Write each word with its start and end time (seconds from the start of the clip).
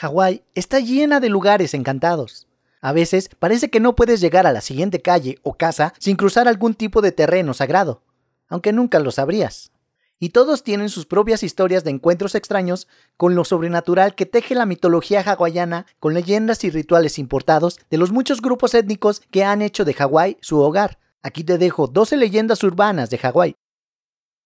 Hawái 0.00 0.44
está 0.54 0.80
llena 0.80 1.20
de 1.20 1.28
lugares 1.28 1.74
encantados. 1.74 2.46
A 2.80 2.92
veces 2.92 3.28
parece 3.38 3.68
que 3.68 3.80
no 3.80 3.94
puedes 3.94 4.22
llegar 4.22 4.46
a 4.46 4.52
la 4.52 4.62
siguiente 4.62 5.02
calle 5.02 5.38
o 5.42 5.58
casa 5.58 5.92
sin 5.98 6.16
cruzar 6.16 6.48
algún 6.48 6.72
tipo 6.72 7.02
de 7.02 7.12
terreno 7.12 7.52
sagrado, 7.52 8.02
aunque 8.48 8.72
nunca 8.72 8.98
lo 8.98 9.10
sabrías. 9.10 9.72
Y 10.18 10.30
todos 10.30 10.62
tienen 10.62 10.88
sus 10.88 11.04
propias 11.04 11.42
historias 11.42 11.84
de 11.84 11.90
encuentros 11.90 12.34
extraños 12.34 12.88
con 13.18 13.34
lo 13.34 13.44
sobrenatural 13.44 14.14
que 14.14 14.24
teje 14.24 14.54
la 14.54 14.64
mitología 14.64 15.20
hawaiana 15.20 15.84
con 15.98 16.14
leyendas 16.14 16.64
y 16.64 16.70
rituales 16.70 17.18
importados 17.18 17.78
de 17.90 17.98
los 17.98 18.10
muchos 18.10 18.40
grupos 18.40 18.72
étnicos 18.72 19.20
que 19.30 19.44
han 19.44 19.60
hecho 19.60 19.84
de 19.84 19.92
Hawái 19.92 20.38
su 20.40 20.60
hogar. 20.60 20.98
Aquí 21.22 21.44
te 21.44 21.58
dejo 21.58 21.88
12 21.88 22.16
leyendas 22.16 22.64
urbanas 22.64 23.10
de 23.10 23.18
Hawái. 23.18 23.54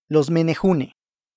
Los 0.09 0.30
Menehune. 0.30 0.93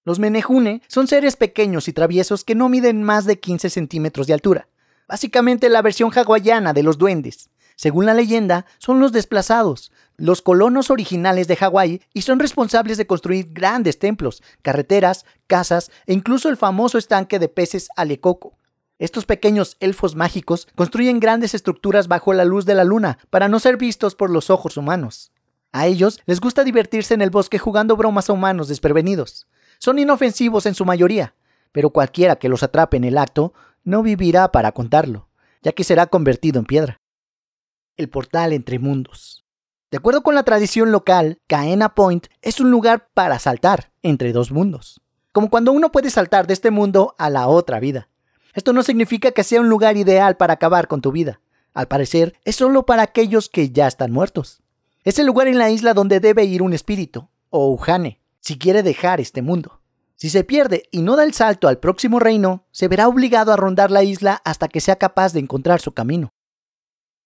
Los 0.08 0.20
Menehune 0.20 0.82
son 0.88 1.05
seres 1.10 1.36
pequeños 1.36 1.89
y 1.89 1.92
traviesos 1.92 2.46
que 2.46 2.56
no 2.56 2.70
miden 2.70 3.04
más 3.04 3.26
de 3.26 3.42
15 3.42 3.70
centímetros 3.70 4.26
de 4.26 4.34
altura. 4.34 4.70
Básicamente 5.06 5.68
la 5.68 5.82
versión 5.82 6.11
hawaiana 6.16 6.71
de 6.71 6.82
los 6.82 6.97
duendes. 6.97 7.50
Según 7.75 8.06
la 8.06 8.14
leyenda, 8.14 8.66
son 8.78 9.02
los 9.02 9.11
desplazados, 9.11 9.92
los 10.16 10.42
colonos 10.42 10.92
originales 10.92 11.50
de 11.50 11.57
Hawái 11.57 12.02
y 12.14 12.21
son 12.21 12.39
responsables 12.39 12.97
de 12.97 13.06
construir 13.06 13.52
grandes 13.52 14.00
templos, 14.00 14.42
carreteras, 14.61 15.25
casas 15.46 15.92
e 16.06 16.14
incluso 16.14 16.47
el 16.47 16.55
famoso 16.55 16.97
estanque 16.97 17.38
de 17.38 17.50
peces 17.50 17.89
Alecoco. 17.97 18.55
Estos 19.00 19.25
pequeños 19.25 19.75
elfos 19.82 20.16
mágicos 20.16 20.69
construyen 20.75 21.19
grandes 21.19 21.54
estructuras 21.54 22.08
bajo 22.08 22.32
la 22.32 22.46
luz 22.46 22.66
de 22.66 22.75
la 22.75 22.86
luna 22.86 23.18
para 23.30 23.50
no 23.50 23.60
ser 23.60 23.75
vistos 23.75 24.16
por 24.16 24.30
los 24.30 24.52
ojos 24.52 24.78
humanos. 24.78 25.33
A 25.74 25.86
ellos 25.86 26.21
les 26.25 26.39
gusta 26.39 26.64
divertirse 26.64 27.14
en 27.14 27.21
el 27.21 27.30
bosque 27.30 27.60
jugando 27.60 27.97
bromas 27.97 28.30
a 28.30 28.33
humanos 28.33 28.69
desprevenidos. 28.69 29.47
Son 29.80 30.00
inofensivos 30.00 30.66
en 30.66 30.76
su 30.76 30.86
mayoría, 30.86 31.36
pero 31.72 31.92
cualquiera 31.92 32.38
que 32.38 32.50
los 32.50 32.64
atrape 32.64 32.98
en 32.98 33.04
el 33.04 33.17
acto 33.17 33.54
no 33.84 34.03
vivirá 34.03 34.52
para 34.52 34.72
contarlo, 34.72 35.30
ya 35.62 35.72
que 35.72 35.84
será 35.84 36.08
convertido 36.08 36.59
en 36.59 36.66
piedra. 36.66 37.02
El 37.95 38.09
portal 38.09 38.53
entre 38.53 38.80
mundos. 38.80 39.45
De 39.89 39.97
acuerdo 39.97 40.22
con 40.22 40.36
la 40.36 40.44
tradición 40.44 40.92
local, 40.92 41.39
Kaena 41.47 41.95
Point 41.95 42.28
es 42.42 42.59
un 42.59 42.72
lugar 42.72 43.08
para 43.14 43.39
saltar 43.39 43.92
entre 44.03 44.34
dos 44.34 44.52
mundos, 44.52 45.02
como 45.31 45.50
cuando 45.50 45.72
uno 45.72 45.91
puede 45.91 46.09
saltar 46.09 46.45
de 46.45 46.53
este 46.53 46.72
mundo 46.72 47.16
a 47.17 47.30
la 47.30 47.47
otra 47.47 47.80
vida. 47.80 48.09
Esto 48.53 48.73
no 48.73 48.84
significa 48.84 49.31
que 49.31 49.44
sea 49.44 49.62
un 49.62 49.69
lugar 49.69 49.95
ideal 49.95 50.36
para 50.36 50.53
acabar 50.53 50.88
con 50.88 51.00
tu 51.00 51.12
vida. 51.12 51.39
Al 51.73 51.88
parecer, 51.88 52.34
es 52.44 52.56
solo 52.56 52.86
para 52.86 53.03
aquellos 53.03 53.50
que 53.50 53.69
ya 53.69 53.88
están 53.88 54.12
muertos. 54.12 54.62
Es 55.03 55.19
el 55.19 55.28
lugar 55.28 55.47
en 55.47 55.58
la 55.58 55.69
isla 55.69 55.94
donde 55.94 56.19
debe 56.19 56.44
ir 56.44 56.62
un 56.64 56.73
espíritu, 56.73 57.30
o 57.50 57.69
Uhane, 57.69 58.19
si 58.48 58.58
quiere 58.58 58.81
dejar 58.81 59.20
este 59.20 59.42
mundo. 59.42 59.81
Si 60.16 60.30
se 60.30 60.45
pierde 60.45 60.84
y 60.90 61.02
no 61.02 61.17
da 61.17 61.26
el 61.26 61.34
salto 61.34 61.67
al 61.67 61.80
próximo 61.80 62.17
reino, 62.17 62.64
se 62.72 62.88
verá 62.88 63.09
obligado 63.09 63.52
a 63.52 63.58
rondar 63.58 63.92
la 63.92 64.03
isla 64.03 64.42
hasta 64.45 64.70
que 64.70 64.80
sea 64.80 64.95
capaz 64.95 65.34
de 65.34 65.42
encontrar 65.42 65.81
su 65.81 65.92
camino. 65.92 66.30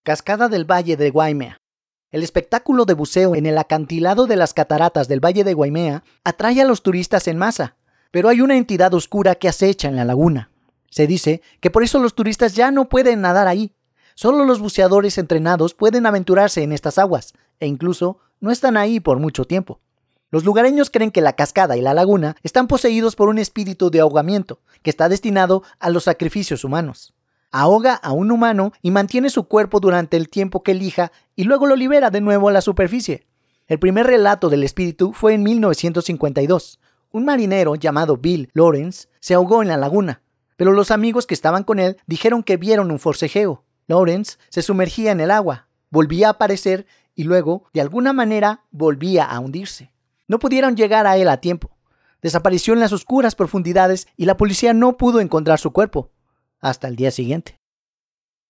Cascada 0.02 0.50
del 0.50 0.66
Valle 0.66 0.98
de 0.98 1.12
Waimea. 1.12 1.58
El 2.10 2.24
espectáculo 2.24 2.86
de 2.86 2.96
buceo 2.96 3.36
en 3.36 3.46
el 3.46 3.60
acantilado 3.60 4.26
de 4.26 4.36
las 4.36 4.56
cataratas 4.56 5.08
del 5.08 5.24
Valle 5.24 5.44
de 5.44 5.54
Waimea 5.54 6.04
atrae 6.24 6.60
a 6.60 6.66
los 6.66 6.82
turistas 6.82 7.28
en 7.28 7.38
masa, 7.38 7.76
pero 8.10 8.28
hay 8.28 8.42
una 8.42 8.58
entidad 8.58 8.92
oscura 8.96 9.36
que 9.36 9.48
acecha 9.48 9.90
en 9.90 9.98
la 9.98 10.06
laguna. 10.06 10.50
Se 10.90 11.06
dice 11.06 11.44
que 11.60 11.70
por 11.70 11.84
eso 11.84 12.00
los 12.00 12.16
turistas 12.16 12.56
ya 12.56 12.72
no 12.72 12.90
pueden 12.90 13.22
nadar 13.22 13.48
ahí. 13.48 13.76
Solo 14.16 14.44
los 14.44 14.60
buceadores 14.60 15.20
entrenados 15.20 15.76
pueden 15.76 16.08
aventurarse 16.08 16.64
en 16.64 16.72
estas 16.72 16.98
aguas, 16.98 17.34
e 17.60 17.68
incluso 17.68 18.18
no 18.40 18.50
están 18.50 18.76
ahí 18.76 19.00
por 19.00 19.20
mucho 19.20 19.46
tiempo. 19.46 19.82
Los 20.32 20.46
lugareños 20.46 20.90
creen 20.90 21.12
que 21.12 21.20
la 21.20 21.34
cascada 21.34 21.76
y 21.76 21.82
la 21.82 21.94
laguna 21.94 22.38
están 22.42 22.68
poseídos 22.68 23.18
por 23.18 23.28
un 23.28 23.38
espíritu 23.38 23.92
de 23.92 24.00
ahogamiento, 24.00 24.62
que 24.82 24.90
está 24.90 25.10
destinado 25.10 25.62
a 25.78 25.90
los 25.90 26.06
sacrificios 26.06 26.64
humanos. 26.64 27.14
Ahoga 27.52 27.96
a 27.96 28.14
un 28.14 28.32
humano 28.32 28.72
y 28.82 28.92
mantiene 28.92 29.30
su 29.30 29.44
cuerpo 29.44 29.82
durante 29.82 30.16
el 30.16 30.30
tiempo 30.30 30.64
que 30.64 30.72
elija 30.72 31.12
y 31.36 31.44
luego 31.44 31.68
lo 31.68 31.76
libera 31.76 32.10
de 32.12 32.22
nuevo 32.22 32.48
a 32.48 32.54
la 32.54 32.62
superficie. 32.62 33.28
El 33.68 33.78
primer 33.78 34.08
relato 34.08 34.48
del 34.48 34.64
espíritu 34.64 35.12
fue 35.12 35.34
en 35.34 35.44
1952. 35.44 36.80
Un 37.12 37.26
marinero 37.26 37.76
llamado 37.76 38.16
Bill 38.16 38.50
Lawrence 38.54 39.10
se 39.20 39.34
ahogó 39.34 39.62
en 39.62 39.68
la 39.68 39.76
laguna, 39.76 40.22
pero 40.56 40.72
los 40.72 40.92
amigos 40.92 41.26
que 41.26 41.34
estaban 41.34 41.66
con 41.66 41.78
él 41.78 41.98
dijeron 42.08 42.42
que 42.42 42.56
vieron 42.56 42.90
un 42.90 43.00
forcejeo. 43.00 43.66
Lawrence 43.88 44.38
se 44.48 44.62
sumergía 44.62 45.12
en 45.12 45.20
el 45.20 45.30
agua, 45.30 45.68
volvía 45.90 46.28
a 46.28 46.32
aparecer 46.32 46.86
y 47.16 47.26
luego, 47.26 47.66
de 47.74 47.82
alguna 47.82 48.14
manera, 48.14 48.64
volvía 48.72 49.26
a 49.26 49.38
hundirse. 49.42 49.91
No 50.32 50.40
pudieron 50.40 50.78
llegar 50.78 51.08
a 51.08 51.18
él 51.18 51.28
a 51.28 51.42
tiempo. 51.42 51.72
Desapareció 52.22 52.74
en 52.74 52.80
las 52.80 52.94
oscuras 52.94 53.36
profundidades 53.36 54.08
y 54.16 54.24
la 54.24 54.38
policía 54.38 54.74
no 54.74 54.96
pudo 54.96 55.20
encontrar 55.20 55.60
su 55.60 55.72
cuerpo 55.72 56.10
hasta 56.62 56.88
el 56.88 56.96
día 56.96 57.12
siguiente. 57.12 57.60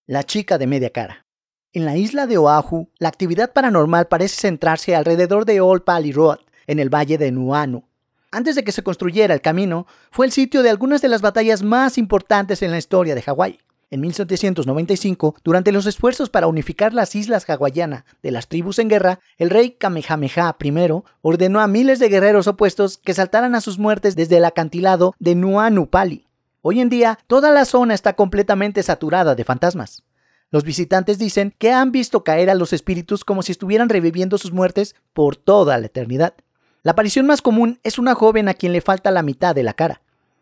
La 0.06 0.24
chica 0.24 0.60
de 0.60 0.68
media 0.68 0.92
cara. 0.92 1.26
En 1.74 1.86
la 1.86 1.98
isla 1.98 2.28
de 2.28 2.38
Oahu, 2.38 2.92
la 3.00 3.08
actividad 3.08 3.52
paranormal 3.52 4.08
parece 4.10 4.42
centrarse 4.42 4.96
alrededor 4.96 5.46
de 5.46 5.60
Old 5.60 5.84
Pali 5.84 6.12
Road, 6.12 6.38
en 6.68 6.78
el 6.78 6.94
valle 6.94 7.18
de 7.18 7.32
Nuanu. 7.32 7.84
Antes 8.30 8.54
de 8.54 8.64
que 8.64 8.74
se 8.74 8.84
construyera 8.84 9.34
el 9.34 9.42
camino, 9.42 9.88
fue 10.12 10.28
el 10.28 10.32
sitio 10.32 10.62
de 10.62 10.70
algunas 10.70 11.02
de 11.02 11.08
las 11.08 11.24
batallas 11.24 11.64
más 11.64 11.98
importantes 11.98 12.62
en 12.62 12.70
la 12.70 12.78
historia 12.78 13.16
de 13.16 13.24
Hawái. 13.24 13.58
En 13.94 14.00
1795, 14.00 15.36
durante 15.44 15.74
los 15.74 15.86
esfuerzos 15.86 16.30
para 16.30 16.48
unificar 16.48 16.94
las 16.94 17.14
islas 17.14 17.46
hawaianas 17.50 18.06
de 18.24 18.32
las 18.32 18.48
tribus 18.48 18.80
en 18.80 18.88
guerra, 18.88 19.20
el 19.38 19.50
rey 19.50 19.72
Kamehameha 19.72 20.56
I 20.64 20.74
ordenó 21.22 21.60
a 21.60 21.68
miles 21.68 22.00
de 22.00 22.08
guerreros 22.08 22.48
opuestos 22.48 22.98
que 22.98 23.14
saltaran 23.14 23.54
a 23.54 23.60
sus 23.60 23.80
muertes 23.80 24.16
desde 24.16 24.38
el 24.38 24.46
acantilado 24.46 25.14
de 25.20 25.36
Nuanupali. 25.36 26.26
Hoy 26.62 26.80
en 26.80 26.88
día, 26.88 27.20
toda 27.28 27.52
la 27.52 27.66
zona 27.66 27.94
está 27.94 28.14
completamente 28.14 28.82
saturada 28.82 29.36
de 29.36 29.44
fantasmas. 29.44 30.04
Los 30.52 30.64
visitantes 30.64 31.20
dicen 31.20 31.54
que 31.58 31.74
han 31.74 31.92
visto 31.92 32.24
caer 32.24 32.50
a 32.50 32.56
los 32.56 32.72
espíritus 32.72 33.26
como 33.26 33.44
si 33.44 33.52
estuvieran 33.52 33.90
reviviendo 33.90 34.38
sus 34.38 34.54
muertes 34.54 34.96
por 35.12 35.36
toda 35.36 35.78
la 35.78 35.88
eternidad. 35.88 36.36
La 36.82 36.94
aparición 36.94 37.28
más 37.28 37.42
común 37.42 37.82
es 37.84 38.00
una 38.00 38.16
joven 38.16 38.48
a 38.48 38.54
quien 38.54 38.72
le 38.72 38.80
falta 38.80 39.12
la 39.12 39.22
mitad 39.22 39.54
de 39.54 39.64
la 39.64 39.74
cara. 39.74 40.02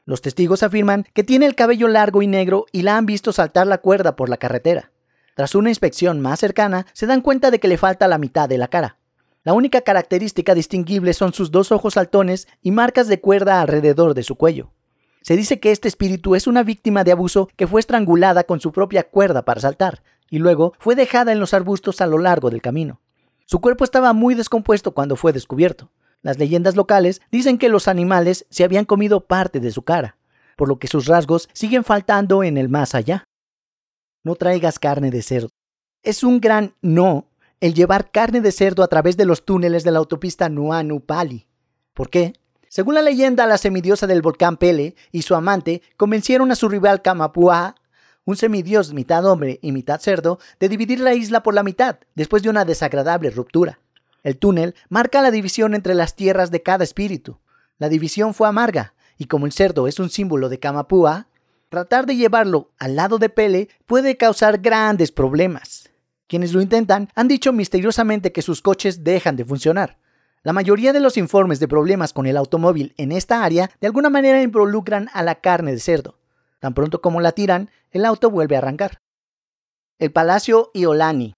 Los 0.10 0.24
testigos 0.24 0.64
afirman 0.64 1.06
que 1.14 1.24
tiene 1.24 1.46
el 1.46 1.54
cabello 1.54 1.88
largo 1.88 2.24
y 2.24 2.28
negro 2.28 2.66
y 2.72 2.82
la 2.82 2.98
han 2.98 3.06
visto 3.06 3.32
saltar 3.32 3.68
la 3.68 3.78
cuerda 3.78 4.16
por 4.16 4.28
la 4.28 4.38
carretera. 4.38 4.92
Tras 5.36 5.54
una 5.54 5.70
inspección 5.70 6.20
más 6.20 6.40
cercana, 6.40 6.88
se 6.94 7.06
dan 7.06 7.22
cuenta 7.22 7.52
de 7.52 7.60
que 7.60 7.68
le 7.68 7.78
falta 7.78 8.08
la 8.08 8.18
mitad 8.18 8.50
de 8.50 8.58
la 8.58 8.70
cara. 8.70 8.98
La 9.44 9.54
única 9.54 9.82
característica 9.82 10.56
distinguible 10.56 11.14
son 11.14 11.32
sus 11.34 11.52
dos 11.52 11.72
ojos 11.72 11.94
saltones 11.94 12.48
y 12.64 12.72
marcas 12.72 13.08
de 13.08 13.22
cuerda 13.22 13.62
alrededor 13.62 14.16
de 14.16 14.24
su 14.24 14.34
cuello. 14.34 14.72
Se 15.22 15.36
dice 15.36 15.60
que 15.60 15.72
este 15.72 15.88
espíritu 15.88 16.34
es 16.34 16.48
una 16.48 16.64
víctima 16.64 17.04
de 17.04 17.12
abuso 17.12 17.48
que 17.56 17.68
fue 17.68 17.80
estrangulada 17.80 18.46
con 18.46 18.60
su 18.60 18.72
propia 18.72 19.04
cuerda 19.04 19.46
para 19.46 19.62
saltar 19.62 20.02
y 20.28 20.40
luego 20.40 20.74
fue 20.80 20.96
dejada 20.96 21.34
en 21.34 21.40
los 21.40 21.54
arbustos 21.54 22.02
a 22.02 22.08
lo 22.08 22.18
largo 22.18 22.50
del 22.50 22.64
camino. 22.64 23.00
Su 23.46 23.62
cuerpo 23.62 23.84
estaba 23.84 24.14
muy 24.14 24.34
descompuesto 24.34 24.96
cuando 24.96 25.16
fue 25.16 25.34
descubierto. 25.34 25.92
Las 26.22 26.38
leyendas 26.38 26.76
locales 26.76 27.22
dicen 27.32 27.58
que 27.58 27.70
los 27.70 27.88
animales 27.88 28.46
se 28.50 28.64
habían 28.64 28.86
comido 28.86 29.22
parte 29.22 29.60
de 29.60 29.72
su 29.72 29.84
cara, 29.84 30.18
por 30.58 30.68
lo 30.68 30.78
que 30.78 30.88
sus 30.88 31.06
rasgos 31.06 31.50
siguen 31.54 31.84
faltando 31.84 32.44
en 32.44 32.58
el 32.58 32.70
más 32.70 32.94
allá. 32.94 33.24
No 34.24 34.36
traigas 34.36 34.80
carne 34.80 35.12
de 35.12 35.22
cerdo. 35.22 35.50
Es 36.04 36.24
un 36.24 36.42
gran 36.42 36.76
no 36.82 37.26
el 37.62 37.74
llevar 37.74 38.12
carne 38.12 38.42
de 38.42 38.52
cerdo 38.52 38.84
a 38.84 38.88
través 38.88 39.18
de 39.18 39.26
los 39.26 39.46
túneles 39.46 39.84
de 39.84 39.92
la 39.92 40.00
autopista 40.00 40.50
Nuanu 40.50 41.02
Pali. 41.02 41.48
¿Por 41.94 42.10
qué? 42.10 42.34
Según 42.70 42.96
la 42.96 43.02
leyenda, 43.02 43.48
la 43.48 43.58
semidiosa 43.58 44.08
del 44.08 44.22
volcán 44.22 44.58
Pele 44.58 44.96
y 45.12 45.24
su 45.24 45.36
amante 45.36 45.82
convencieron 45.98 46.52
a 46.52 46.56
su 46.56 46.70
rival 46.70 47.02
Kamapua, 47.02 47.76
un 48.26 48.36
semidios 48.36 48.94
mitad 48.94 49.26
hombre 49.26 49.60
y 49.62 49.72
mitad 49.72 50.00
cerdo, 50.00 50.40
de 50.60 50.70
dividir 50.70 51.00
la 51.00 51.16
isla 51.16 51.42
por 51.42 51.54
la 51.54 51.64
mitad, 51.64 51.98
después 52.16 52.44
de 52.44 52.50
una 52.50 52.64
desagradable 52.64 53.32
ruptura. 53.32 53.80
El 54.24 54.38
túnel 54.38 54.76
marca 54.90 55.22
la 55.22 55.32
división 55.32 55.74
entre 55.74 55.96
las 55.96 56.16
tierras 56.16 56.52
de 56.52 56.62
cada 56.62 56.84
espíritu. 56.84 57.40
La 57.78 57.90
división 57.90 58.34
fue 58.34 58.48
amarga, 58.48 58.94
y 59.18 59.26
como 59.26 59.46
el 59.46 59.52
cerdo 59.52 59.88
es 59.88 60.00
un 60.00 60.10
símbolo 60.10 60.50
de 60.50 60.60
Kamapua, 60.60 61.28
tratar 61.70 62.06
de 62.06 62.16
llevarlo 62.16 62.72
al 62.78 62.96
lado 62.96 63.18
de 63.18 63.30
Pele 63.30 63.70
puede 63.86 64.18
causar 64.18 64.60
grandes 64.60 65.12
problemas. 65.12 65.90
Quienes 66.28 66.54
lo 66.54 66.62
intentan 66.62 67.10
han 67.16 67.28
dicho 67.28 67.54
misteriosamente 67.54 68.32
que 68.32 68.42
sus 68.42 68.62
coches 68.62 69.04
dejan 69.04 69.36
de 69.36 69.46
funcionar. 69.46 69.98
La 70.44 70.54
mayoría 70.54 70.94
de 70.94 71.00
los 71.00 71.18
informes 71.18 71.60
de 71.60 71.68
problemas 71.68 72.14
con 72.14 72.26
el 72.26 72.38
automóvil 72.38 72.94
en 72.98 73.12
esta 73.12 73.44
área 73.44 73.70
de 73.82 73.88
alguna 73.88 74.10
manera 74.10 74.42
involucran 74.42 75.10
a 75.14 75.24
la 75.24 75.36
carne 75.36 75.72
de 75.72 75.80
cerdo. 75.80 76.18
Tan 76.60 76.74
pronto 76.74 77.02
como 77.02 77.20
la 77.20 77.32
tiran, 77.32 77.70
el 77.92 78.06
auto 78.06 78.30
vuelve 78.30 78.56
a 78.56 78.60
arrancar. 78.60 79.02
El 79.98 80.12
Palacio 80.12 80.72
Iolani 80.74 81.34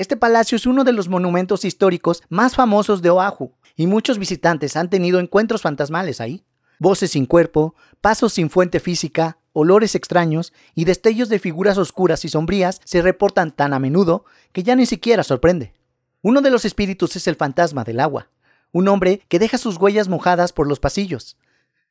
este 0.00 0.16
palacio 0.16 0.56
es 0.56 0.64
uno 0.64 0.82
de 0.82 0.94
los 0.94 1.10
monumentos 1.10 1.62
históricos 1.66 2.22
más 2.30 2.54
famosos 2.54 3.02
de 3.02 3.10
Oahu 3.10 3.52
y 3.76 3.86
muchos 3.86 4.18
visitantes 4.18 4.74
han 4.74 4.88
tenido 4.88 5.20
encuentros 5.20 5.60
fantasmales 5.60 6.22
ahí. 6.22 6.42
Voces 6.78 7.10
sin 7.10 7.26
cuerpo, 7.26 7.74
pasos 8.00 8.32
sin 8.32 8.48
fuente 8.48 8.80
física, 8.80 9.36
olores 9.52 9.94
extraños 9.94 10.54
y 10.74 10.86
destellos 10.86 11.28
de 11.28 11.38
figuras 11.38 11.76
oscuras 11.76 12.24
y 12.24 12.30
sombrías 12.30 12.80
se 12.82 13.02
reportan 13.02 13.50
tan 13.50 13.74
a 13.74 13.78
menudo 13.78 14.24
que 14.52 14.62
ya 14.62 14.74
ni 14.74 14.86
siquiera 14.86 15.22
sorprende. 15.22 15.74
Uno 16.22 16.40
de 16.40 16.50
los 16.50 16.64
espíritus 16.64 17.14
es 17.16 17.26
el 17.26 17.36
fantasma 17.36 17.84
del 17.84 18.00
agua, 18.00 18.30
un 18.72 18.88
hombre 18.88 19.20
que 19.28 19.38
deja 19.38 19.58
sus 19.58 19.76
huellas 19.76 20.08
mojadas 20.08 20.54
por 20.54 20.66
los 20.66 20.80
pasillos. 20.80 21.36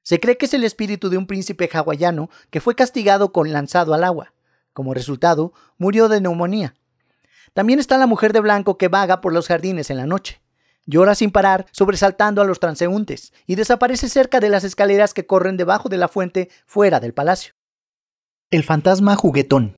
Se 0.02 0.20
cree 0.20 0.36
que 0.36 0.48
es 0.48 0.56
el 0.56 0.64
espíritu 0.64 1.12
de 1.12 1.18
un 1.20 1.28
príncipe 1.28 1.70
hawaiano 1.72 2.32
que 2.50 2.60
fue 2.60 2.74
castigado 2.74 3.32
con 3.32 3.54
lanzado 3.54 3.94
al 3.94 4.04
agua. 4.04 4.34
Como 4.74 4.96
resultado, 4.96 5.54
murió 5.78 6.10
de 6.10 6.22
neumonía. 6.22 6.74
También 7.54 7.80
está 7.80 7.98
la 7.98 8.08
mujer 8.08 8.34
de 8.34 8.40
blanco 8.40 8.78
que 8.78 8.88
vaga 8.88 9.22
por 9.22 9.34
los 9.34 9.48
jardines 9.48 9.90
en 9.90 9.98
la 9.98 10.06
noche. 10.06 10.42
Llora 10.86 11.14
sin 11.14 11.32
parar, 11.32 11.68
sobresaltando 11.72 12.42
a 12.42 12.46
los 12.46 12.60
transeúntes, 12.60 13.32
y 13.46 13.56
desaparece 13.56 14.10
cerca 14.10 14.40
de 14.40 14.50
las 14.50 14.64
escaleras 14.64 15.14
que 15.14 15.26
corren 15.26 15.58
debajo 15.58 15.88
de 15.88 15.98
la 15.98 16.08
fuente 16.08 16.50
fuera 16.66 17.00
del 17.00 17.14
palacio. 17.14 17.54
El 18.50 18.64
fantasma 18.64 19.16
juguetón. 19.16 19.76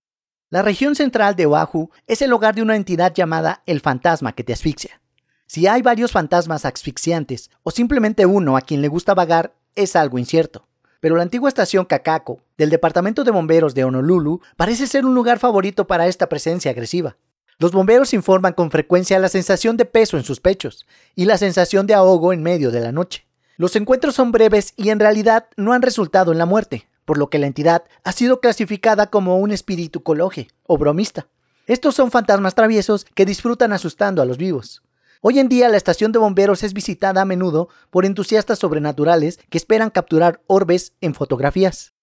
La 0.50 0.62
región 0.62 0.96
central 0.96 1.36
de 1.36 1.46
Oahu 1.46 1.92
es 2.08 2.22
el 2.22 2.32
hogar 2.34 2.56
de 2.56 2.62
una 2.62 2.76
entidad 2.76 3.14
llamada 3.14 3.62
el 3.66 3.82
fantasma 3.82 4.34
que 4.34 4.44
te 4.44 4.54
asfixia. 4.54 5.02
Si 5.48 5.68
hay 5.68 5.82
varios 5.82 6.14
fantasmas 6.14 6.64
asfixiantes 6.64 7.50
o 7.64 7.72
simplemente 7.72 8.26
uno 8.26 8.56
a 8.56 8.62
quien 8.62 8.82
le 8.82 8.88
gusta 8.88 9.14
vagar, 9.14 9.54
es 9.76 9.98
algo 9.98 10.18
incierto. 10.18 10.66
Pero 11.02 11.18
la 11.18 11.24
antigua 11.24 11.50
estación 11.50 11.84
Kakako 11.84 12.40
del 12.58 12.70
Departamento 12.70 13.26
de 13.26 13.32
Bomberos 13.32 13.76
de 13.76 13.84
Honolulu 13.84 14.40
parece 14.56 14.88
ser 14.88 15.06
un 15.06 15.16
lugar 15.16 15.40
favorito 15.40 15.88
para 15.88 16.08
esta 16.08 16.30
presencia 16.30 16.72
agresiva. 16.72 17.18
Los 17.62 17.74
bomberos 17.74 18.16
informan 18.16 18.54
con 18.54 18.72
frecuencia 18.72 19.20
la 19.20 19.30
sensación 19.30 19.78
de 19.78 19.86
peso 19.86 20.18
en 20.18 20.24
sus 20.24 20.40
pechos 20.40 20.88
y 21.14 21.26
la 21.26 21.38
sensación 21.38 21.86
de 21.86 21.94
ahogo 21.94 22.34
en 22.34 22.42
medio 22.42 22.72
de 22.72 22.80
la 22.80 22.92
noche. 22.92 23.28
Los 23.56 23.76
encuentros 23.76 24.16
son 24.16 24.32
breves 24.32 24.74
y 24.78 24.90
en 24.90 25.00
realidad 25.00 25.46
no 25.58 25.74
han 25.74 25.84
resultado 25.84 26.32
en 26.32 26.40
la 26.40 26.48
muerte, 26.48 26.88
por 27.06 27.20
lo 27.20 27.30
que 27.30 27.38
la 27.38 27.46
entidad 27.46 27.84
ha 28.04 28.14
sido 28.14 28.40
clasificada 28.40 29.12
como 29.12 29.38
un 29.38 29.52
espíritu 29.52 30.02
cologe 30.02 30.48
o 30.66 30.80
bromista. 30.80 31.28
Estos 31.68 31.94
son 31.94 32.10
fantasmas 32.10 32.56
traviesos 32.56 33.06
que 33.14 33.28
disfrutan 33.28 33.74
asustando 33.74 34.24
a 34.24 34.26
los 34.26 34.40
vivos. 34.40 34.82
Hoy 35.22 35.38
en 35.38 35.48
día 35.48 35.70
la 35.70 35.78
estación 35.78 36.12
de 36.12 36.18
bomberos 36.18 36.64
es 36.64 36.74
visitada 36.74 37.22
a 37.22 37.26
menudo 37.26 37.70
por 37.92 38.06
entusiastas 38.06 38.58
sobrenaturales 38.58 39.40
que 39.52 39.60
esperan 39.60 39.92
capturar 39.92 40.42
orbes 40.48 40.94
en 41.00 41.14
fotografías. 41.14 41.94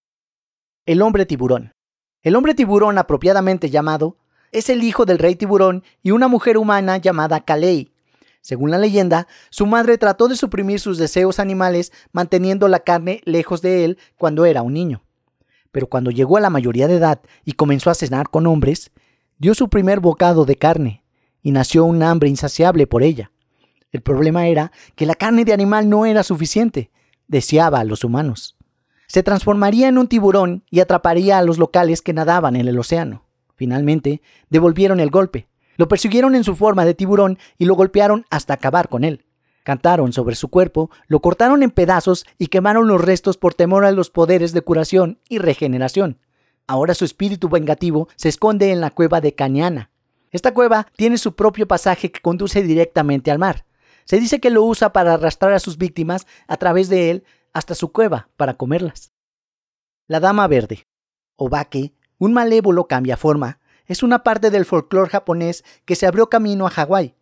El 0.87 1.03
hombre 1.03 1.27
tiburón. 1.27 1.73
El 2.23 2.37
hombre 2.37 2.55
tiburón 2.55 2.97
apropiadamente 2.97 3.71
llamado 3.71 4.19
es 4.53 4.71
el 4.71 4.83
hijo 4.83 5.05
del 5.05 5.19
rey 5.19 5.35
tiburón 5.37 5.85
y 6.03 6.11
una 6.11 6.29
mujer 6.29 6.59
humana 6.59 6.97
llamada 6.97 7.41
Kalei. 7.41 7.93
Según 8.41 8.71
la 8.71 8.79
leyenda, 8.79 9.27
su 9.51 9.67
madre 9.67 9.99
trató 9.99 10.29
de 10.29 10.37
suprimir 10.37 10.81
sus 10.81 10.97
deseos 10.97 11.39
animales 11.39 11.93
manteniendo 12.13 12.69
la 12.69 12.81
carne 12.81 13.21
lejos 13.25 13.63
de 13.63 13.85
él 13.85 13.99
cuando 14.17 14.47
era 14.47 14.63
un 14.63 14.73
niño. 14.73 15.03
Pero 15.71 15.89
cuando 15.89 16.11
llegó 16.11 16.37
a 16.37 16.41
la 16.41 16.51
mayoría 16.51 16.89
de 16.89 16.97
edad 16.97 17.21
y 17.45 17.53
comenzó 17.53 17.91
a 17.91 17.95
cenar 17.95 18.31
con 18.31 18.47
hombres, 18.47 18.91
dio 19.39 19.55
su 19.55 19.69
primer 19.69 20.01
bocado 20.01 20.45
de 20.45 20.57
carne 20.57 21.05
y 21.43 21.53
nació 21.53 21.85
un 21.85 22.03
hambre 22.03 22.29
insaciable 22.29 22.87
por 22.87 23.03
ella. 23.03 23.31
El 23.93 24.03
problema 24.03 24.47
era 24.47 24.73
que 24.95 25.07
la 25.07 25.15
carne 25.15 25.45
de 25.45 25.53
animal 25.53 25.89
no 25.89 26.07
era 26.07 26.23
suficiente, 26.23 26.91
deseaba 27.27 27.81
a 27.81 27.85
los 27.85 28.05
humanos. 28.05 28.57
Se 29.07 29.23
transformaría 29.23 29.89
en 29.89 29.99
un 29.99 30.09
tiburón 30.09 30.65
y 30.71 30.81
atraparía 30.81 31.39
a 31.39 31.43
los 31.43 31.59
locales 31.59 32.03
que 32.03 32.13
nadaban 32.13 32.57
en 32.57 32.69
el 32.69 32.79
océano. 32.79 33.28
Finalmente, 33.59 34.23
devolvieron 34.51 35.01
el 35.01 35.11
golpe. 35.11 35.49
Lo 35.77 35.89
persiguieron 35.89 36.37
en 36.37 36.45
su 36.45 36.55
forma 36.55 36.85
de 36.85 36.95
tiburón 36.95 37.39
y 37.59 37.65
lo 37.65 37.75
golpearon 37.75 38.25
hasta 38.31 38.55
acabar 38.55 38.89
con 38.89 39.03
él. 39.03 39.25
Cantaron 39.65 40.13
sobre 40.13 40.37
su 40.37 40.49
cuerpo, 40.49 40.91
lo 41.09 41.21
cortaron 41.21 41.65
en 41.65 41.73
pedazos 41.73 42.25
y 42.39 42.47
quemaron 42.47 42.87
los 42.87 43.05
restos 43.05 43.37
por 43.37 43.55
temor 43.55 43.85
a 43.85 43.91
los 43.91 44.11
poderes 44.11 44.53
de 44.53 44.63
curación 44.63 45.19
y 45.29 45.39
regeneración. 45.39 46.21
Ahora 46.69 46.95
su 46.95 47.05
espíritu 47.05 47.49
vengativo 47.49 48.09
se 48.15 48.29
esconde 48.29 48.71
en 48.71 48.81
la 48.81 48.91
cueva 48.91 49.21
de 49.21 49.35
Cañana. 49.35 49.91
Esta 50.31 50.55
cueva 50.55 50.87
tiene 50.97 51.19
su 51.19 51.35
propio 51.35 51.67
pasaje 51.67 52.13
que 52.13 52.21
conduce 52.21 52.63
directamente 52.63 53.33
al 53.33 53.41
mar. 53.41 53.65
Se 54.05 54.21
dice 54.21 54.41
que 54.41 54.51
lo 54.51 54.63
usa 54.63 54.93
para 54.93 55.15
arrastrar 55.15 55.53
a 55.53 55.59
sus 55.59 55.79
víctimas 55.79 56.27
a 56.47 56.57
través 56.59 56.89
de 56.89 57.11
él 57.11 57.25
hasta 57.53 57.75
su 57.75 57.91
cueva 57.91 58.29
para 58.37 58.55
comerlas. 58.55 59.13
La 60.07 60.21
Dama 60.21 60.47
Verde, 60.47 60.87
Obake, 61.37 61.93
un 62.19 62.33
malévolo 62.33 62.87
cambia 62.87 63.17
forma, 63.17 63.61
es 63.87 64.03
una 64.03 64.23
parte 64.23 64.51
del 64.51 64.65
folclore 64.65 65.09
japonés 65.09 65.65
que 65.85 65.97
se 65.97 66.07
abrió 66.07 66.29
camino 66.29 66.67
a 66.67 66.71
Hawái. 66.71 67.15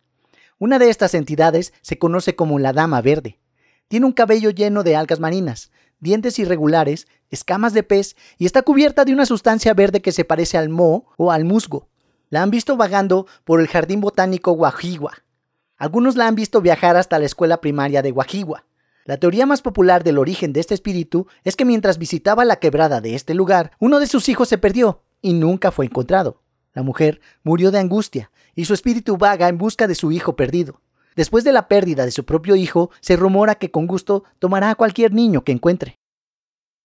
Una 0.59 0.79
de 0.79 0.89
estas 0.89 1.13
entidades 1.13 1.73
se 1.81 1.97
conoce 1.97 2.35
como 2.35 2.59
la 2.59 2.73
Dama 2.73 3.01
Verde. 3.01 3.39
Tiene 3.87 4.05
un 4.05 4.11
cabello 4.11 4.49
lleno 4.49 4.83
de 4.83 4.95
algas 4.95 5.19
marinas, 5.19 5.71
dientes 5.99 6.39
irregulares, 6.39 7.07
escamas 7.29 7.73
de 7.73 7.83
pez 7.83 8.15
y 8.37 8.45
está 8.45 8.63
cubierta 8.63 9.05
de 9.05 9.13
una 9.13 9.25
sustancia 9.25 9.73
verde 9.73 10.01
que 10.01 10.11
se 10.11 10.25
parece 10.25 10.57
al 10.57 10.69
moho 10.69 11.05
o 11.17 11.31
al 11.31 11.45
musgo. 11.45 11.87
La 12.29 12.43
han 12.43 12.51
visto 12.51 12.75
vagando 12.75 13.27
por 13.45 13.61
el 13.61 13.67
jardín 13.67 14.01
botánico 14.01 14.51
Guajiwa. 14.51 15.23
Algunos 15.77 16.15
la 16.15 16.27
han 16.27 16.35
visto 16.35 16.59
viajar 16.59 16.97
hasta 16.97 17.19
la 17.19 17.25
escuela 17.25 17.61
primaria 17.61 18.01
de 18.01 18.11
Guajiwa. 18.11 18.65
La 19.07 19.15
teoría 19.15 19.45
más 19.45 19.61
popular 19.61 20.03
del 20.03 20.17
origen 20.17 20.51
de 20.51 20.59
este 20.59 20.73
espíritu 20.73 21.27
es 21.45 21.55
que 21.55 21.63
mientras 21.63 21.97
visitaba 21.97 22.43
la 22.43 22.57
quebrada 22.57 22.99
de 22.99 23.15
este 23.15 23.33
lugar, 23.33 23.71
uno 23.79 24.01
de 24.01 24.07
sus 24.07 24.27
hijos 24.27 24.49
se 24.49 24.57
perdió 24.57 25.01
y 25.21 25.31
nunca 25.31 25.71
fue 25.71 25.85
encontrado. 25.85 26.43
La 26.73 26.83
mujer 26.83 27.21
murió 27.41 27.71
de 27.71 27.79
angustia 27.79 28.31
y 28.53 28.65
su 28.65 28.73
espíritu 28.73 29.15
vaga 29.15 29.47
en 29.47 29.57
busca 29.57 29.87
de 29.87 29.95
su 29.95 30.11
hijo 30.11 30.35
perdido. 30.35 30.81
Después 31.15 31.45
de 31.45 31.53
la 31.53 31.69
pérdida 31.69 32.03
de 32.03 32.11
su 32.11 32.25
propio 32.25 32.57
hijo, 32.57 32.91
se 32.99 33.15
rumora 33.15 33.55
que 33.55 33.71
con 33.71 33.87
gusto 33.87 34.25
tomará 34.39 34.71
a 34.71 34.75
cualquier 34.75 35.13
niño 35.13 35.45
que 35.45 35.53
encuentre. 35.53 36.01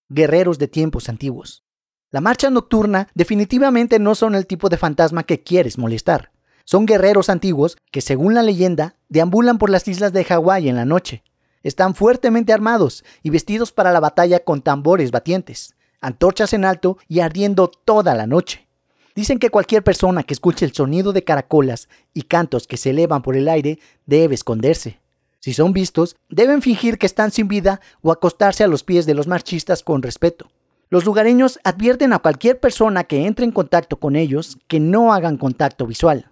Guerreros 0.09 0.61
de 0.61 0.69
tiempos 0.69 1.09
antiguos. 1.09 1.65
La 2.13 2.21
marcha 2.21 2.51
nocturna 2.51 3.09
definitivamente 3.15 3.99
no 3.99 4.15
son 4.15 4.37
el 4.37 4.47
tipo 4.47 4.69
de 4.69 4.77
fantasma 4.77 5.25
que 5.25 5.43
quieres 5.43 5.77
molestar. 5.77 6.31
Son 6.67 6.87
guerreros 6.87 7.29
antiguos 7.31 7.77
que, 7.91 8.01
según 8.01 8.33
la 8.35 8.45
leyenda, 8.45 8.95
deambulan 9.09 9.59
por 9.59 9.71
las 9.71 9.89
islas 9.89 10.13
de 10.13 10.23
Hawái 10.23 10.69
en 10.69 10.77
la 10.77 10.85
noche, 10.85 11.25
están 11.63 11.95
fuertemente 11.95 12.53
armados 12.53 13.05
y 13.23 13.31
vestidos 13.31 13.73
para 13.73 13.93
la 13.93 14.01
batalla 14.01 14.41
con 14.41 14.63
tambores 14.63 15.11
batientes, 15.11 15.75
antorchas 16.01 16.53
en 16.53 16.65
alto 16.65 16.99
y 17.09 17.21
ardiendo 17.21 17.69
toda 17.69 18.15
la 18.15 18.27
noche. 18.27 18.67
Dicen 19.15 19.39
que 19.39 19.51
cualquier 19.51 19.85
persona 19.85 20.23
que 20.23 20.33
escuche 20.33 20.65
el 20.65 20.73
sonido 20.73 21.13
de 21.13 21.25
caracolas 21.25 21.89
y 22.15 22.23
cantos 22.23 22.67
que 22.67 22.77
se 22.77 22.91
elevan 22.91 23.23
por 23.23 23.37
el 23.37 23.49
aire 23.49 23.79
debe 24.07 24.35
esconderse. 24.35 25.01
Si 25.39 25.53
son 25.53 25.73
vistos, 25.73 26.17
deben 26.29 26.63
fingir 26.63 26.99
que 26.99 27.07
están 27.07 27.31
sin 27.31 27.49
vida 27.49 27.81
o 28.01 28.13
acostarse 28.13 28.65
a 28.65 28.69
los 28.69 28.85
pies 28.85 29.07
de 29.07 29.15
los 29.15 29.27
marchistas 29.27 29.83
con 29.83 30.03
respeto. 30.03 30.51
Los 30.89 31.05
lugareños 31.05 31.59
advierten 31.65 32.13
a 32.13 32.19
cualquier 32.21 32.61
persona 32.61 33.05
que 33.05 33.27
entre 33.27 33.45
en 33.45 33.51
contacto 33.51 33.99
con 33.99 34.15
ellos 34.15 34.59
que 34.69 34.79
no 34.79 35.13
hagan 35.13 35.39
contacto 35.39 35.87
visual. 35.87 36.32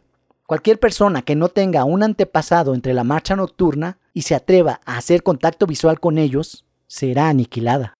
Cualquier 0.51 0.81
persona 0.81 1.23
que 1.23 1.37
no 1.37 1.49
tenga 1.49 1.85
un 1.85 2.03
antepasado 2.03 2.75
entre 2.75 2.93
la 2.93 3.05
marcha 3.05 3.37
nocturna 3.37 3.99
y 4.13 4.23
se 4.23 4.35
atreva 4.35 4.81
a 4.85 4.97
hacer 4.97 5.23
contacto 5.23 5.65
visual 5.65 6.01
con 6.01 6.19
ellos, 6.19 6.65
será 6.89 7.29
aniquilada. 7.29 7.95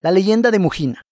La 0.00 0.12
leyenda 0.12 0.52
de 0.52 0.60
Mujina. 0.60 1.02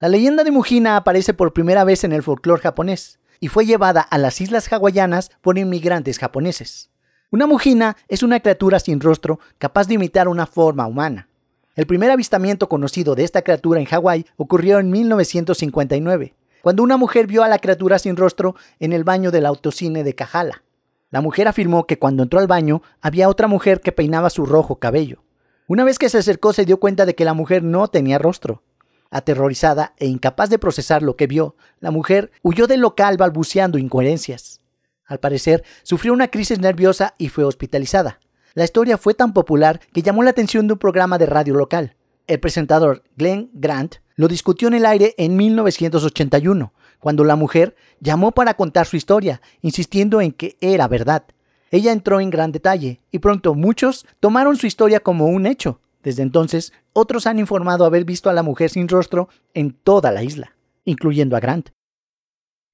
La 0.00 0.10
leyenda 0.10 0.44
de 0.44 0.50
Mujina 0.50 0.98
aparece 0.98 1.32
por 1.32 1.54
primera 1.54 1.84
vez 1.84 2.04
en 2.04 2.12
el 2.12 2.22
folclore 2.22 2.60
japonés 2.60 3.18
y 3.40 3.48
fue 3.48 3.64
llevada 3.64 4.02
a 4.02 4.18
las 4.18 4.42
islas 4.42 4.70
hawaianas 4.70 5.30
por 5.40 5.56
inmigrantes 5.56 6.18
japoneses. 6.18 6.90
Una 7.30 7.46
Mujina 7.46 7.96
es 8.06 8.22
una 8.22 8.40
criatura 8.40 8.80
sin 8.80 9.00
rostro 9.00 9.40
capaz 9.56 9.88
de 9.88 9.94
imitar 9.94 10.28
una 10.28 10.44
forma 10.44 10.86
humana. 10.86 11.28
El 11.76 11.86
primer 11.86 12.10
avistamiento 12.10 12.68
conocido 12.68 13.14
de 13.14 13.24
esta 13.24 13.40
criatura 13.40 13.80
en 13.80 13.86
Hawái 13.86 14.26
ocurrió 14.36 14.80
en 14.80 14.90
1959 14.90 16.34
cuando 16.64 16.82
una 16.82 16.96
mujer 16.96 17.26
vio 17.26 17.42
a 17.42 17.48
la 17.48 17.58
criatura 17.58 17.98
sin 17.98 18.16
rostro 18.16 18.56
en 18.80 18.94
el 18.94 19.04
baño 19.04 19.30
del 19.30 19.44
autocine 19.44 20.02
de 20.02 20.14
Cajala. 20.14 20.62
La 21.10 21.20
mujer 21.20 21.46
afirmó 21.46 21.86
que 21.86 21.98
cuando 21.98 22.22
entró 22.22 22.40
al 22.40 22.46
baño 22.46 22.80
había 23.02 23.28
otra 23.28 23.48
mujer 23.48 23.82
que 23.82 23.92
peinaba 23.92 24.30
su 24.30 24.46
rojo 24.46 24.76
cabello. 24.76 25.22
Una 25.66 25.84
vez 25.84 25.98
que 25.98 26.08
se 26.08 26.16
acercó 26.16 26.54
se 26.54 26.64
dio 26.64 26.80
cuenta 26.80 27.04
de 27.04 27.14
que 27.14 27.26
la 27.26 27.34
mujer 27.34 27.62
no 27.62 27.88
tenía 27.88 28.16
rostro. 28.18 28.62
Aterrorizada 29.10 29.92
e 29.98 30.06
incapaz 30.06 30.48
de 30.48 30.58
procesar 30.58 31.02
lo 31.02 31.16
que 31.16 31.26
vio, 31.26 31.54
la 31.80 31.90
mujer 31.90 32.30
huyó 32.42 32.66
del 32.66 32.80
local 32.80 33.18
balbuceando 33.18 33.76
incoherencias. 33.76 34.62
Al 35.04 35.20
parecer, 35.20 35.64
sufrió 35.82 36.14
una 36.14 36.28
crisis 36.28 36.60
nerviosa 36.60 37.14
y 37.18 37.28
fue 37.28 37.44
hospitalizada. 37.44 38.20
La 38.54 38.64
historia 38.64 38.96
fue 38.96 39.12
tan 39.12 39.34
popular 39.34 39.80
que 39.92 40.00
llamó 40.00 40.22
la 40.22 40.30
atención 40.30 40.66
de 40.66 40.72
un 40.72 40.78
programa 40.78 41.18
de 41.18 41.26
radio 41.26 41.52
local. 41.52 41.94
El 42.26 42.40
presentador 42.40 43.02
Glenn 43.18 43.50
Grant 43.52 43.96
lo 44.16 44.28
discutió 44.28 44.68
en 44.68 44.74
el 44.74 44.86
aire 44.86 45.14
en 45.18 45.36
1981, 45.36 46.72
cuando 47.00 47.24
la 47.24 47.36
mujer 47.36 47.76
llamó 48.00 48.32
para 48.32 48.54
contar 48.54 48.86
su 48.86 48.96
historia, 48.96 49.40
insistiendo 49.60 50.20
en 50.20 50.32
que 50.32 50.56
era 50.60 50.88
verdad. 50.88 51.24
Ella 51.70 51.92
entró 51.92 52.20
en 52.20 52.30
gran 52.30 52.52
detalle 52.52 53.00
y 53.10 53.18
pronto 53.18 53.54
muchos 53.54 54.06
tomaron 54.20 54.56
su 54.56 54.66
historia 54.66 55.00
como 55.00 55.26
un 55.26 55.46
hecho. 55.46 55.80
Desde 56.02 56.22
entonces, 56.22 56.72
otros 56.92 57.26
han 57.26 57.38
informado 57.38 57.84
haber 57.84 58.04
visto 58.04 58.30
a 58.30 58.32
la 58.32 58.42
mujer 58.42 58.70
sin 58.70 58.88
rostro 58.88 59.28
en 59.54 59.72
toda 59.72 60.12
la 60.12 60.22
isla, 60.22 60.54
incluyendo 60.84 61.36
a 61.36 61.40
Grant. 61.40 61.70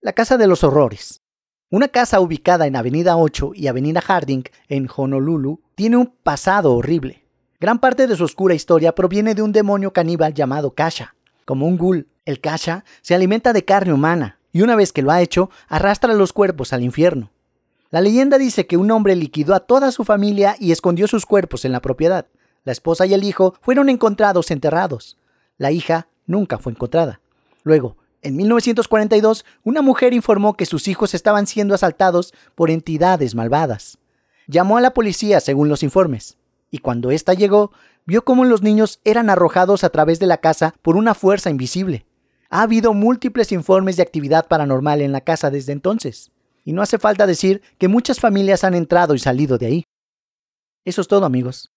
La 0.02 0.12
Casa 0.12 0.36
de 0.36 0.46
los 0.46 0.64
Horrores. 0.64 1.22
Una 1.70 1.86
casa 1.86 2.20
ubicada 2.20 2.66
en 2.66 2.74
Avenida 2.74 3.16
8 3.16 3.52
y 3.54 3.68
Avenida 3.68 4.00
Harding, 4.00 4.42
en 4.68 4.88
Honolulu, 4.94 5.60
tiene 5.76 5.96
un 5.96 6.12
pasado 6.22 6.74
horrible. 6.74 7.24
Gran 7.60 7.78
parte 7.78 8.08
de 8.08 8.16
su 8.16 8.24
oscura 8.24 8.54
historia 8.54 8.94
proviene 8.94 9.36
de 9.36 9.42
un 9.42 9.52
demonio 9.52 9.92
caníbal 9.92 10.34
llamado 10.34 10.72
Kasha, 10.72 11.14
como 11.50 11.66
un 11.66 11.78
ghoul, 11.78 12.06
el 12.26 12.40
Kasha 12.40 12.84
se 13.02 13.12
alimenta 13.12 13.52
de 13.52 13.64
carne 13.64 13.92
humana 13.92 14.38
y 14.52 14.62
una 14.62 14.76
vez 14.76 14.92
que 14.92 15.02
lo 15.02 15.10
ha 15.10 15.20
hecho, 15.20 15.50
arrastra 15.66 16.14
los 16.14 16.32
cuerpos 16.32 16.72
al 16.72 16.84
infierno. 16.84 17.32
La 17.90 18.00
leyenda 18.00 18.38
dice 18.38 18.68
que 18.68 18.76
un 18.76 18.88
hombre 18.92 19.16
liquidó 19.16 19.56
a 19.56 19.58
toda 19.58 19.90
su 19.90 20.04
familia 20.04 20.54
y 20.60 20.70
escondió 20.70 21.08
sus 21.08 21.26
cuerpos 21.26 21.64
en 21.64 21.72
la 21.72 21.82
propiedad. 21.82 22.26
La 22.62 22.70
esposa 22.70 23.04
y 23.04 23.14
el 23.14 23.24
hijo 23.24 23.56
fueron 23.62 23.88
encontrados 23.88 24.52
enterrados. 24.52 25.16
La 25.58 25.72
hija 25.72 26.06
nunca 26.24 26.58
fue 26.58 26.70
encontrada. 26.70 27.20
Luego, 27.64 27.96
en 28.22 28.36
1942, 28.36 29.44
una 29.64 29.82
mujer 29.82 30.14
informó 30.14 30.56
que 30.56 30.66
sus 30.66 30.86
hijos 30.86 31.14
estaban 31.14 31.48
siendo 31.48 31.74
asaltados 31.74 32.32
por 32.54 32.70
entidades 32.70 33.34
malvadas. 33.34 33.98
Llamó 34.46 34.78
a 34.78 34.80
la 34.80 34.94
policía 34.94 35.40
según 35.40 35.68
los 35.68 35.82
informes, 35.82 36.36
y 36.70 36.78
cuando 36.78 37.10
ésta 37.10 37.34
llegó, 37.34 37.72
vio 38.10 38.24
cómo 38.24 38.44
los 38.44 38.60
niños 38.60 38.98
eran 39.04 39.30
arrojados 39.30 39.84
a 39.84 39.88
través 39.90 40.18
de 40.18 40.26
la 40.26 40.38
casa 40.38 40.74
por 40.82 40.96
una 40.96 41.14
fuerza 41.14 41.48
invisible. 41.48 42.06
Ha 42.48 42.62
habido 42.62 42.92
múltiples 42.92 43.52
informes 43.52 43.96
de 43.96 44.02
actividad 44.02 44.48
paranormal 44.48 45.00
en 45.00 45.12
la 45.12 45.20
casa 45.20 45.48
desde 45.48 45.70
entonces, 45.70 46.32
y 46.64 46.72
no 46.72 46.82
hace 46.82 46.98
falta 46.98 47.28
decir 47.28 47.62
que 47.78 47.86
muchas 47.86 48.18
familias 48.18 48.64
han 48.64 48.74
entrado 48.74 49.14
y 49.14 49.20
salido 49.20 49.58
de 49.58 49.66
ahí. 49.66 49.84
Eso 50.84 51.02
es 51.02 51.06
todo 51.06 51.24
amigos. 51.24 51.69